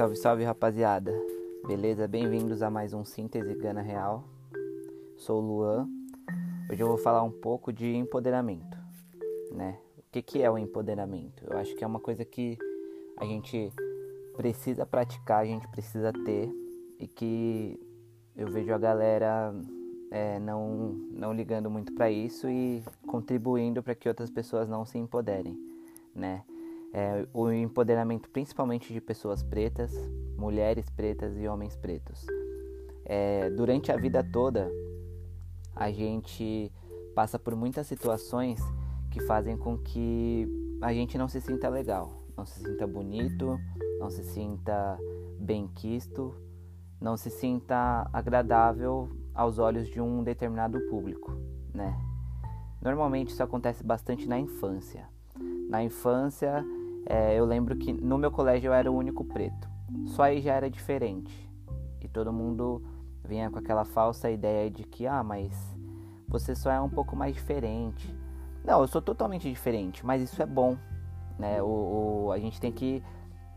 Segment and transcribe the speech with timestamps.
[0.00, 1.12] Salve, salve rapaziada,
[1.66, 2.08] beleza?
[2.08, 4.24] Bem-vindos a mais um Síntese Gana Real.
[5.14, 5.86] Sou o Luan.
[6.72, 8.78] Hoje eu vou falar um pouco de empoderamento,
[9.52, 9.78] né?
[9.98, 11.44] O que, que é o empoderamento?
[11.44, 12.56] Eu acho que é uma coisa que
[13.18, 13.70] a gente
[14.38, 16.50] precisa praticar, a gente precisa ter
[16.98, 17.78] e que
[18.34, 19.52] eu vejo a galera
[20.10, 24.96] é, não, não ligando muito para isso e contribuindo para que outras pessoas não se
[24.96, 25.58] empoderem,
[26.14, 26.42] né?
[26.92, 29.92] É, o empoderamento principalmente de pessoas pretas,
[30.36, 32.26] mulheres pretas e homens pretos.
[33.04, 34.70] É, durante a vida toda,
[35.74, 36.72] a gente
[37.14, 38.60] passa por muitas situações
[39.10, 40.48] que fazem com que
[40.80, 43.58] a gente não se sinta legal, não se sinta bonito,
[43.98, 44.98] não se sinta
[45.38, 46.34] bem quisto,
[47.00, 51.32] não se sinta agradável aos olhos de um determinado público,
[51.72, 51.98] né?
[52.80, 55.08] Normalmente isso acontece bastante na infância.
[55.68, 56.64] Na infância,
[57.06, 59.68] é, eu lembro que no meu colégio eu era o único preto.
[60.06, 61.50] Só aí já era diferente.
[62.00, 62.82] E todo mundo
[63.24, 65.52] vinha com aquela falsa ideia de que, ah, mas
[66.28, 68.14] você só é um pouco mais diferente.
[68.64, 70.76] Não, eu sou totalmente diferente, mas isso é bom.
[71.38, 71.62] Né?
[71.62, 73.02] O, o, a gente tem que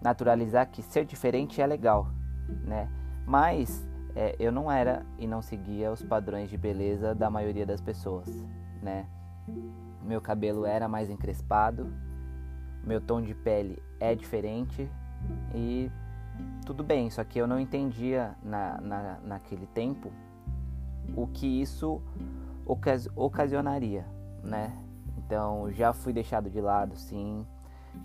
[0.02, 2.08] naturalizar que ser diferente é legal.
[2.64, 2.89] Né?
[3.25, 7.81] Mas é, eu não era e não seguia os padrões de beleza da maioria das
[7.81, 8.27] pessoas.
[8.81, 9.05] Né?
[10.02, 11.94] Meu cabelo era mais encrespado,
[12.84, 14.89] meu tom de pele é diferente
[15.53, 15.89] e
[16.66, 20.12] tudo bem, só que eu não entendia na, na, naquele tempo
[21.16, 22.02] o que isso
[22.66, 24.06] ocas, ocasionaria,
[24.44, 24.73] né?
[25.17, 27.45] Então já fui deixado de lado, sim,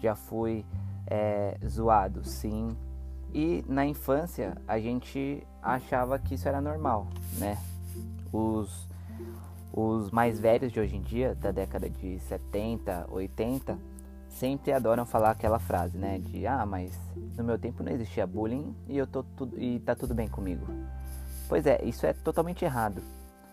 [0.01, 0.65] já fui
[1.07, 2.77] é, zoado, sim.
[3.33, 7.59] E na infância a gente achava que isso era normal, né?
[8.33, 8.89] Os,
[9.73, 13.79] os mais velhos de hoje em dia, da década de 70, 80,
[14.39, 16.19] sempre adoram falar aquela frase, né?
[16.19, 16.97] De ah, mas
[17.37, 20.65] no meu tempo não existia bullying e eu tô tudo e tá tudo bem comigo.
[21.49, 23.03] Pois é, isso é totalmente errado.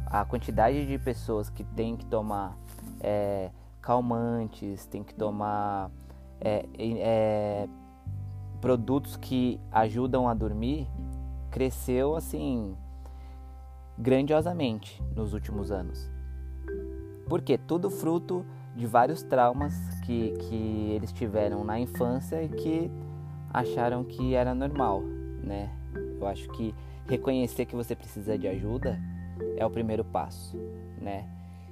[0.05, 2.55] A quantidade de pessoas que tem que tomar
[3.01, 3.49] é,
[3.81, 5.89] calmantes, tem que tomar
[6.39, 7.67] é, é,
[8.61, 10.87] produtos que ajudam a dormir
[11.49, 12.75] cresceu assim
[13.97, 16.11] grandiosamente nos últimos anos.
[17.27, 18.45] Porque tudo fruto
[18.75, 19.73] de vários traumas
[20.05, 22.91] que, que eles tiveram na infância e que
[23.53, 25.01] acharam que era normal,
[25.41, 25.69] né?
[26.19, 26.75] Eu acho que
[27.07, 28.99] reconhecer que você precisa de ajuda
[29.55, 30.57] é o primeiro passo,
[30.99, 31.25] né?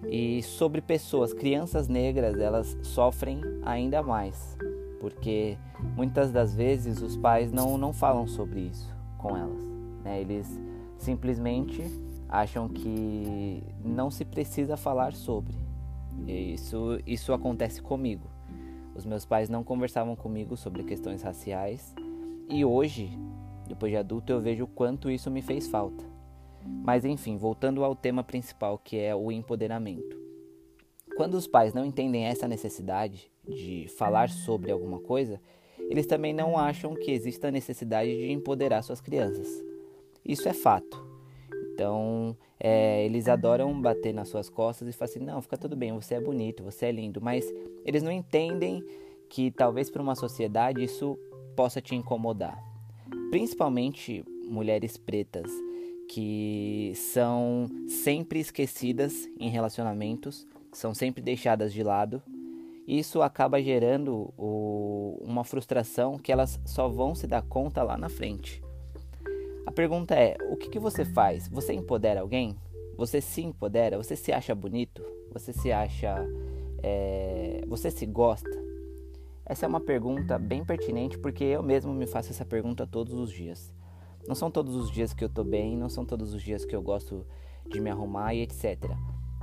[0.08, 4.58] E sobre pessoas, crianças negras, elas sofrem ainda mais,
[5.00, 5.58] porque
[5.96, 9.66] muitas das vezes os pais não, não falam sobre isso com elas,
[10.04, 10.22] né?
[10.22, 10.60] Eles
[10.98, 11.84] simplesmente
[12.30, 15.56] acham que não se precisa falar sobre,
[16.28, 18.28] isso, isso acontece comigo.
[18.96, 21.96] Os meus pais não conversavam comigo sobre questões raciais
[22.50, 23.18] e hoje,
[23.68, 26.04] depois de adulto, eu vejo o quanto isso me fez falta.
[26.84, 30.22] Mas enfim, voltando ao tema principal que é o empoderamento.
[31.16, 35.40] Quando os pais não entendem essa necessidade de falar sobre alguma coisa,
[35.90, 39.48] eles também não acham que exista a necessidade de empoderar suas crianças.
[40.26, 41.13] Isso é fato.
[41.74, 45.92] Então, é, eles adoram bater nas suas costas e falar assim: não, fica tudo bem,
[45.92, 47.52] você é bonito, você é lindo, mas
[47.84, 48.84] eles não entendem
[49.28, 51.18] que talvez para uma sociedade isso
[51.56, 52.58] possa te incomodar.
[53.32, 55.50] Principalmente mulheres pretas
[56.08, 62.22] que são sempre esquecidas em relacionamentos, são sempre deixadas de lado.
[62.88, 68.10] Isso acaba gerando o, uma frustração que elas só vão se dar conta lá na
[68.10, 68.62] frente.
[69.66, 71.48] A pergunta é: o que, que você faz?
[71.48, 72.56] Você empodera alguém?
[72.98, 73.98] Você se empodera?
[73.98, 75.04] Você se acha bonito?
[75.32, 76.16] Você se acha.
[76.82, 78.50] É, você se gosta?
[79.46, 83.32] Essa é uma pergunta bem pertinente porque eu mesmo me faço essa pergunta todos os
[83.32, 83.74] dias.
[84.28, 86.76] Não são todos os dias que eu tô bem, não são todos os dias que
[86.76, 87.26] eu gosto
[87.70, 88.92] de me arrumar e etc.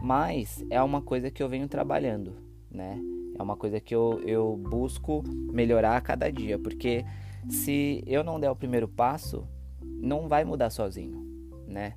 [0.03, 2.35] Mas é uma coisa que eu venho trabalhando,
[2.71, 2.99] né?
[3.39, 5.23] É uma coisa que eu, eu busco
[5.53, 7.05] melhorar a cada dia, porque
[7.49, 9.47] se eu não der o primeiro passo,
[9.83, 11.25] não vai mudar sozinho,
[11.67, 11.95] né?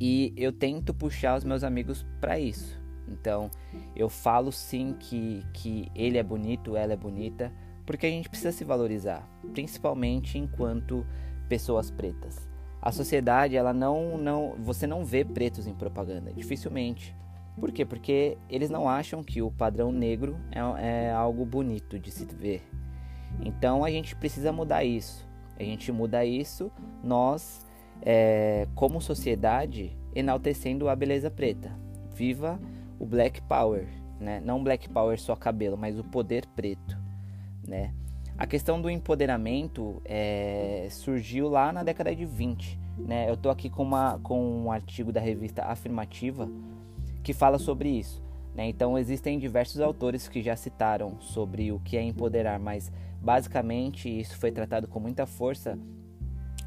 [0.00, 2.80] E eu tento puxar os meus amigos para isso.
[3.08, 3.50] Então,
[3.96, 7.52] eu falo sim que, que ele é bonito, ela é bonita,
[7.86, 11.06] porque a gente precisa se valorizar, principalmente enquanto
[11.48, 12.48] pessoas pretas.
[12.80, 17.16] A sociedade, ela não, não, você não vê pretos em propaganda, dificilmente.
[17.58, 17.84] Por quê?
[17.84, 22.62] Porque eles não acham que o padrão negro é, é algo bonito de se ver.
[23.40, 25.27] Então a gente precisa mudar isso.
[25.58, 26.70] A gente muda isso,
[27.02, 27.66] nós,
[28.00, 31.72] é, como sociedade, enaltecendo a beleza preta.
[32.14, 32.60] Viva
[32.98, 33.86] o Black Power,
[34.20, 34.40] né?
[34.44, 36.96] Não Black Power só cabelo, mas o poder preto,
[37.66, 37.92] né?
[38.38, 42.78] A questão do empoderamento é, surgiu lá na década de 20.
[42.96, 43.28] Né?
[43.28, 46.48] Eu estou aqui com, uma, com um artigo da revista Afirmativa
[47.24, 48.22] que fala sobre isso.
[48.54, 48.68] Né?
[48.68, 54.36] Então, existem diversos autores que já citaram sobre o que é empoderar, mas basicamente isso
[54.36, 55.78] foi tratado com muita força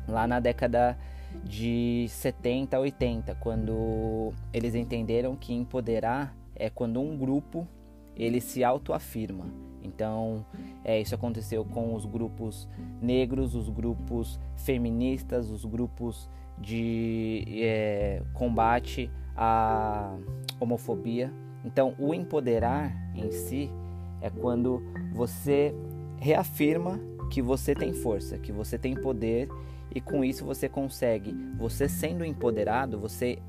[0.07, 0.97] lá na década
[1.43, 7.67] de 70, 80, quando eles entenderam que empoderar é quando um grupo
[8.15, 9.45] ele se autoafirma.
[9.83, 10.45] Então,
[10.83, 12.67] é, isso aconteceu com os grupos
[13.01, 20.15] negros, os grupos feministas, os grupos de é, combate à
[20.59, 21.33] homofobia.
[21.65, 23.71] Então, o empoderar em si
[24.21, 24.83] é quando
[25.13, 25.73] você
[26.21, 26.99] reafirma
[27.31, 29.49] que você tem força, que você tem poder
[29.93, 33.39] e com isso você consegue, você sendo empoderado, você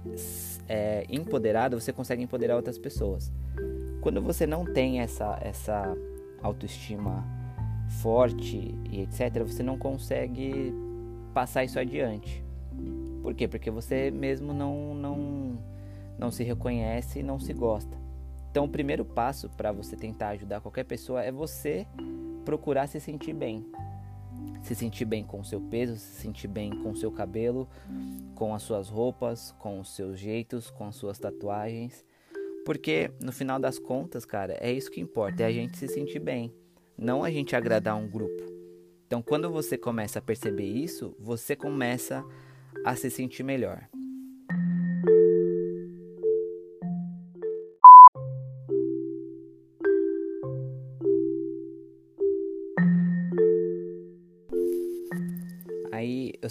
[0.67, 3.31] é, empoderado, você consegue empoderar outras pessoas.
[4.01, 5.95] Quando você não tem essa, essa
[6.43, 7.23] autoestima
[8.01, 10.73] forte e etc., você não consegue
[11.35, 12.43] passar isso adiante.
[13.23, 13.47] Por quê?
[13.47, 15.59] Porque você mesmo não, não,
[16.19, 17.97] não se reconhece e não se gosta.
[18.51, 21.87] Então, o primeiro passo para você tentar ajudar qualquer pessoa é você
[22.44, 23.67] procurar se sentir bem.
[24.62, 27.69] Se sentir bem com o seu peso, se sentir bem com o seu cabelo,
[28.35, 32.05] com as suas roupas, com os seus jeitos, com as suas tatuagens.
[32.65, 36.21] Porque no final das contas, cara, é isso que importa, é a gente se sentir
[36.21, 36.53] bem,
[36.97, 38.53] não a gente agradar um grupo.
[39.06, 42.25] Então, quando você começa a perceber isso, você começa
[42.85, 43.89] a se sentir melhor.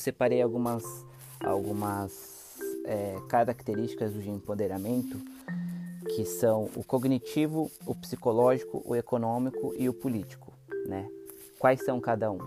[0.02, 0.84] Separei algumas,
[1.40, 5.20] algumas é, características do empoderamento
[6.16, 10.52] que são o cognitivo, o psicológico, o econômico e o político,
[10.88, 11.08] né?
[11.58, 12.40] Quais são cada um?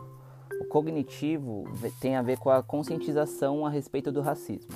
[0.61, 1.65] O cognitivo
[2.01, 4.75] tem a ver com a conscientização a respeito do racismo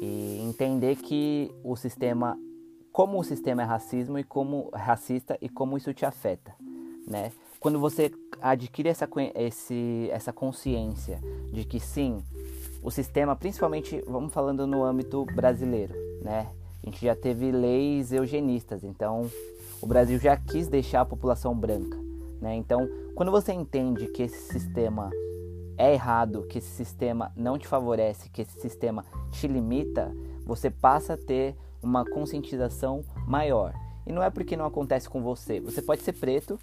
[0.00, 2.38] e entender que o sistema,
[2.92, 6.54] como o sistema é racismo e como racista e como isso te afeta,
[7.06, 7.32] né?
[7.62, 8.10] Quando você
[8.40, 11.20] adquire essa, esse, essa consciência
[11.52, 12.20] de que sim,
[12.82, 16.48] o sistema, principalmente, vamos falando no âmbito brasileiro, né?
[16.82, 19.30] A gente já teve leis eugenistas, então
[19.80, 21.96] o Brasil já quis deixar a população branca.
[22.40, 22.56] Né?
[22.56, 25.08] Então, quando você entende que esse sistema
[25.78, 30.12] é errado, que esse sistema não te favorece, que esse sistema te limita,
[30.44, 33.72] você passa a ter uma conscientização maior.
[34.04, 35.60] E não é porque não acontece com você.
[35.60, 36.58] Você pode ser preto,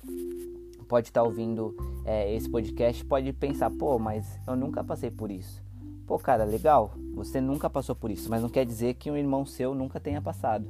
[0.90, 5.64] pode estar ouvindo é, esse podcast, pode pensar, pô, mas eu nunca passei por isso.
[6.08, 9.46] Pô, cara, legal, você nunca passou por isso, mas não quer dizer que um irmão
[9.46, 10.68] seu nunca tenha passado.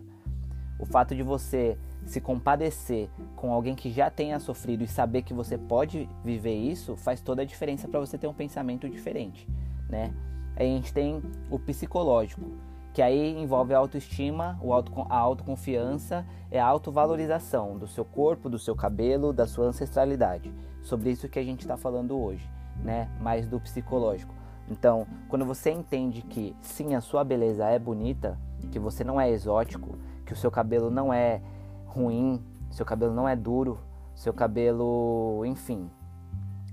[0.77, 5.33] O fato de você se compadecer com alguém que já tenha sofrido e saber que
[5.33, 9.47] você pode viver isso faz toda a diferença para você ter um pensamento diferente,
[9.89, 10.13] né?
[10.57, 12.41] Aí a gente tem o psicológico,
[12.93, 14.59] que aí envolve a autoestima,
[15.09, 20.53] a autoconfiança e a autovalorização do seu corpo, do seu cabelo, da sua ancestralidade.
[20.81, 22.49] Sobre isso que a gente está falando hoje,
[22.83, 23.09] né?
[23.21, 24.33] Mais do psicológico.
[24.69, 28.37] Então, quando você entende que sim, a sua beleza é bonita,
[28.71, 31.41] que você não é exótico, que o seu cabelo não é
[31.85, 33.79] ruim, seu cabelo não é duro,
[34.13, 35.89] seu cabelo, enfim,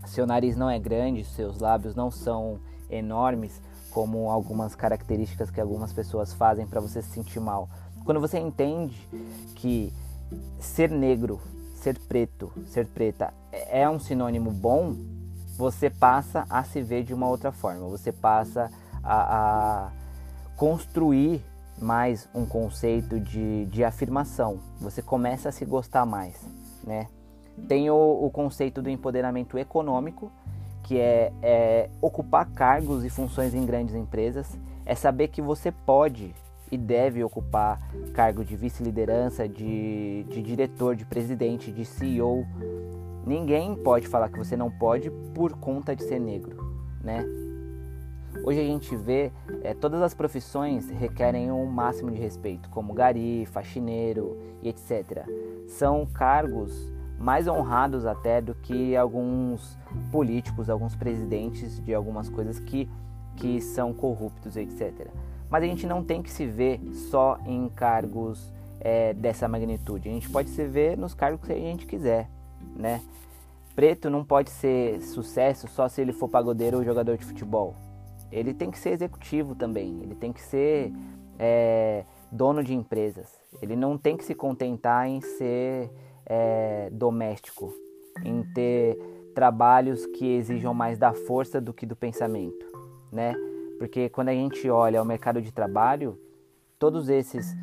[0.05, 2.61] seu nariz não é grande, seus lábios não são
[2.91, 3.63] enormes,
[3.97, 7.67] como algumas características que algumas pessoas fazem para você se sentir mal.
[8.05, 9.09] Quando você entende
[9.55, 9.91] que
[10.61, 11.41] ser negro,
[11.77, 14.95] ser preto, ser preta é um sinônimo bom,
[15.57, 18.71] você passa a se ver de uma outra forma, você passa
[19.03, 19.91] a, a
[20.59, 21.43] construir
[21.81, 26.39] mais um conceito de, de afirmação, você começa a se gostar mais,
[26.85, 27.09] né?
[27.67, 30.31] Tem o, o conceito do empoderamento econômico,
[30.87, 36.35] que é, é ocupar cargos e funções em grandes empresas, é saber que você pode
[36.71, 37.81] e deve ocupar
[38.13, 42.45] cargo de vice-liderança, de, de diretor, de presidente, de CEO,
[43.27, 47.27] Ninguém pode falar que você não pode por conta de ser negro, né?
[48.45, 49.33] Hoje a gente vê
[49.65, 55.27] é, todas as profissões requerem um máximo de respeito, como gari, faxineiro e etc.
[55.67, 59.79] São cargos mais honrados até do que alguns
[60.11, 62.89] políticos, alguns presidentes de algumas coisas que,
[63.37, 65.09] que são corruptos, etc.
[65.49, 66.81] Mas a gente não tem que se ver
[67.11, 70.09] só em cargos é, dessa magnitude.
[70.09, 72.29] A gente pode se ver nos cargos que a gente quiser
[72.77, 73.03] né?
[73.75, 77.75] Preto não pode ser sucesso só se ele for pagodeiro ou jogador de futebol.
[78.33, 80.01] Ele tem que ser executivo também.
[80.03, 80.93] Ele tem que ser
[81.39, 83.29] é, dono de empresas.
[83.61, 85.91] Ele não tem que se contentar em ser
[86.27, 87.73] é, doméstico,
[88.25, 88.99] em ter
[89.35, 92.67] trabalhos que exijam mais da força do que do pensamento,
[93.13, 93.35] né?
[93.79, 96.19] Porque quando a gente olha o mercado de trabalho,
[96.79, 97.55] todos esses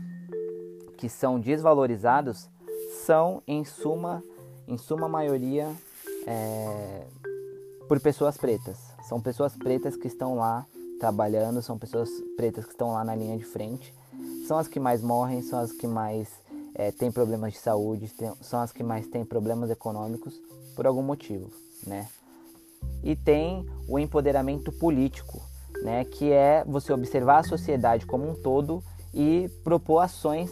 [0.98, 2.50] que são desvalorizados
[3.06, 4.24] são em suma,
[4.68, 5.72] em suma maioria
[6.28, 7.08] é,
[7.88, 8.78] por pessoas pretas.
[9.10, 10.66] São pessoas pretas que estão lá
[11.00, 13.94] trabalhando, são pessoas pretas que estão lá na linha de frente.
[14.48, 16.30] São as que mais morrem, são as que mais
[16.76, 20.34] é, têm problemas de saúde, tem, são as que mais têm problemas econômicos
[20.76, 21.50] por algum motivo,
[21.86, 22.08] né?
[23.04, 25.42] E tem o empoderamento político,
[25.82, 30.52] né, que é você observar a sociedade como um todo e propor ações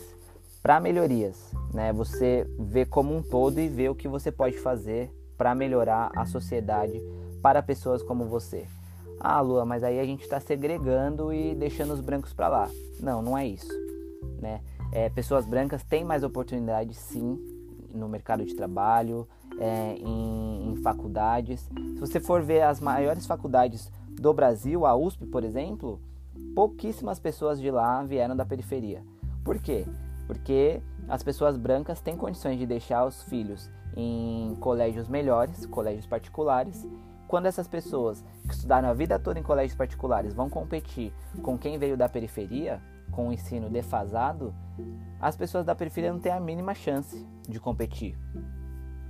[0.62, 1.92] para melhorias, né?
[1.94, 6.26] Você vê como um todo e vê o que você pode fazer para melhorar a
[6.26, 7.02] sociedade
[7.42, 8.68] para pessoas como você.
[9.20, 12.70] Ah, Lua, mas aí a gente está segregando e deixando os brancos para lá.
[13.00, 13.72] Não, não é isso,
[14.40, 14.62] né?
[14.92, 17.40] É, pessoas brancas têm mais oportunidades, sim,
[17.94, 19.28] no mercado de trabalho,
[19.60, 21.62] é, em, em faculdades.
[21.62, 26.00] Se você for ver as maiores faculdades do Brasil, a USP, por exemplo,
[26.56, 29.04] pouquíssimas pessoas de lá vieram da periferia.
[29.44, 29.86] Por quê?
[30.28, 36.88] Porque as pessoas brancas têm condições de deixar os filhos em colégios melhores, colégios particulares.
[37.28, 41.78] Quando essas pessoas que estudaram a vida toda em colégios particulares vão competir com quem
[41.78, 44.54] veio da periferia, com o ensino defasado,
[45.20, 48.18] as pessoas da periferia não têm a mínima chance de competir.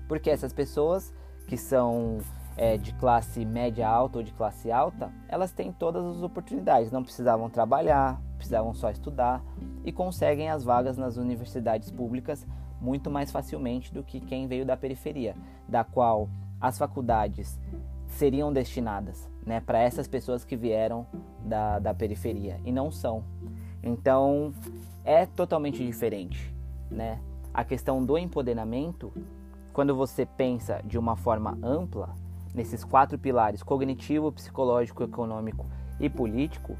[0.07, 1.13] Porque essas pessoas
[1.47, 2.19] que são
[2.57, 7.03] é, de classe média alta ou de classe alta, elas têm todas as oportunidades, não
[7.03, 9.43] precisavam trabalhar, precisavam só estudar
[9.85, 12.45] e conseguem as vagas nas universidades públicas
[12.79, 15.35] muito mais facilmente do que quem veio da periferia,
[15.67, 16.27] da qual
[16.59, 17.59] as faculdades
[18.07, 21.05] seriam destinadas né, para essas pessoas que vieram
[21.43, 23.23] da, da periferia e não são.
[23.83, 24.53] Então
[25.03, 26.53] é totalmente diferente.
[26.89, 27.19] Né?
[27.53, 29.11] A questão do empoderamento,
[29.73, 32.15] quando você pensa de uma forma ampla,
[32.53, 35.65] nesses quatro pilares cognitivo, psicológico, econômico
[35.99, 36.77] e político,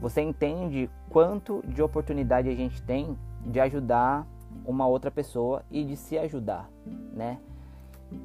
[0.00, 4.26] você entende quanto de oportunidade a gente tem de ajudar
[4.64, 6.70] uma outra pessoa e de se ajudar,
[7.12, 7.38] né?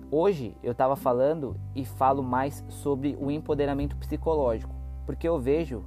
[0.09, 4.73] Hoje eu estava falando e falo mais sobre o empoderamento psicológico,
[5.05, 5.83] porque eu vejo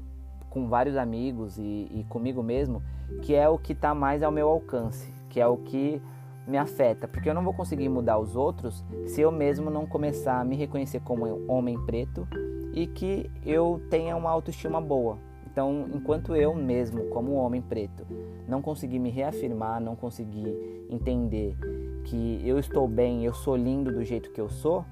[0.51, 2.83] com vários amigos e, e comigo mesmo
[3.23, 6.01] que é o que está mais ao meu alcance, que é o que
[6.47, 10.41] me afeta, porque eu não vou conseguir mudar os outros se eu mesmo não começar
[10.41, 12.27] a me reconhecer como homem preto
[12.73, 15.19] e que eu tenha uma autoestima boa.
[15.51, 18.07] Então, enquanto eu mesmo, como homem preto,
[18.47, 21.57] não conseguir me reafirmar, não conseguir entender
[22.05, 24.85] que eu estou bem, eu sou lindo do jeito que eu sou,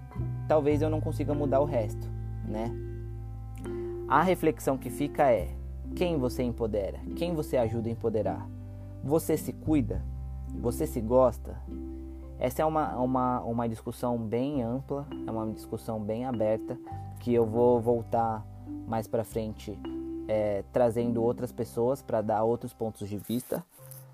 [0.48, 2.10] talvez eu não consiga mudar o resto,
[2.44, 2.74] né?
[4.08, 5.48] A reflexão que fica é:
[5.96, 7.00] quem você empodera?
[7.16, 8.48] Quem você ajuda a empoderar?
[9.02, 10.00] Você se cuida?
[10.60, 11.60] Você se gosta?
[12.38, 16.78] Essa é uma, uma, uma discussão bem ampla, é uma discussão bem aberta,
[17.20, 18.46] que eu vou voltar
[18.86, 19.76] mais para frente
[20.28, 23.64] é, trazendo outras pessoas para dar outros pontos de vista.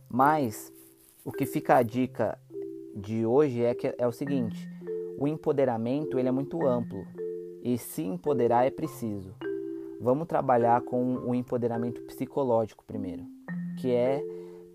[0.08, 0.72] Mas
[1.24, 2.38] o que fica a dica
[2.94, 4.66] de hoje é que é o seguinte:
[5.18, 7.04] o empoderamento ele é muito amplo
[7.62, 9.34] e se empoderar é preciso.
[10.02, 13.24] Vamos trabalhar com o empoderamento psicológico primeiro,
[13.78, 14.20] que é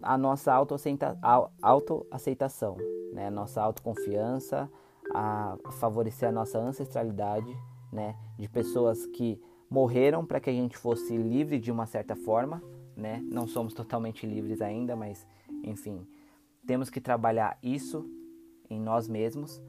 [0.01, 2.77] a nossa autoaceitação,
[3.11, 3.29] né?
[3.29, 4.71] nossa autoconfiança,
[5.13, 7.53] a favorecer a nossa ancestralidade,
[7.91, 8.15] né?
[8.39, 9.37] de pessoas que
[9.69, 12.63] morreram para que a gente fosse livre de uma certa forma,
[12.95, 13.21] né?
[13.29, 15.27] Não somos totalmente livres ainda, mas
[15.61, 16.07] enfim,
[16.65, 18.09] temos que trabalhar isso
[18.69, 19.61] em nós mesmos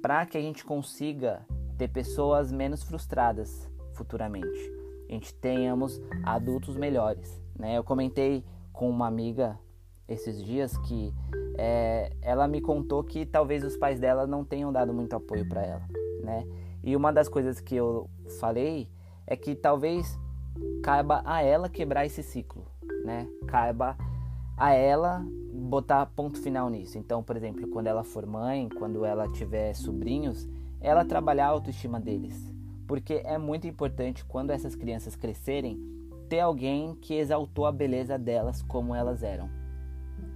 [0.00, 4.75] para que a gente consiga ter pessoas menos frustradas futuramente.
[5.08, 7.76] A gente tenhamos adultos melhores, né?
[7.76, 9.58] Eu comentei com uma amiga
[10.08, 11.12] esses dias que
[11.58, 15.62] é, ela me contou que talvez os pais dela não tenham dado muito apoio para
[15.64, 15.82] ela,
[16.22, 16.46] né?
[16.82, 18.08] E uma das coisas que eu
[18.38, 18.88] falei
[19.26, 20.18] é que talvez
[20.82, 22.64] caiba a ela quebrar esse ciclo,
[23.04, 23.28] né?
[23.46, 23.96] Caiba
[24.56, 26.98] a ela botar ponto final nisso.
[26.98, 30.48] Então, por exemplo, quando ela for mãe, quando ela tiver sobrinhos,
[30.80, 32.54] ela trabalhar a autoestima deles.
[32.86, 35.78] Porque é muito importante quando essas crianças crescerem
[36.28, 39.48] ter alguém que exaltou a beleza delas como elas eram.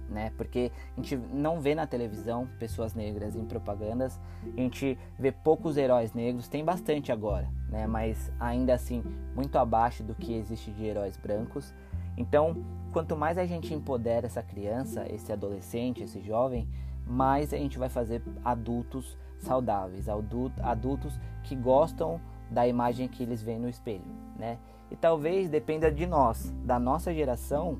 [0.09, 0.31] Né?
[0.35, 5.77] Porque a gente não vê na televisão pessoas negras em propagandas, a gente vê poucos
[5.77, 7.87] heróis negros, tem bastante agora, né?
[7.87, 9.01] Mas ainda assim
[9.33, 11.73] muito abaixo do que existe de heróis brancos.
[12.17, 12.57] Então,
[12.91, 16.67] quanto mais a gente empodera essa criança, esse adolescente, esse jovem,
[17.07, 22.19] mais a gente vai fazer adultos saudáveis, adultos que gostam
[22.51, 24.03] da imagem que eles veem no espelho,
[24.37, 24.59] né?
[24.91, 27.79] E talvez dependa de nós, da nossa geração,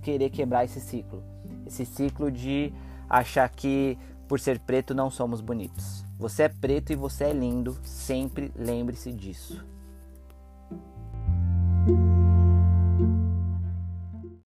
[0.00, 1.22] querer quebrar esse ciclo.
[1.66, 2.72] Esse ciclo de
[3.10, 6.04] achar que por ser preto não somos bonitos.
[6.18, 9.64] Você é preto e você é lindo, sempre lembre-se disso.